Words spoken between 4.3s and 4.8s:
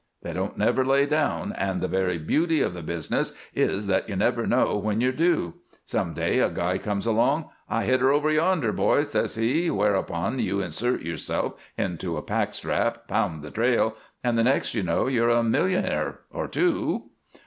know